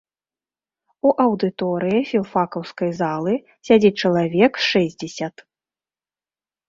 [1.09, 3.33] У аўдыторыі філфакаўскай залы
[3.69, 5.35] сядзіць чалавек шэсцьдзесят.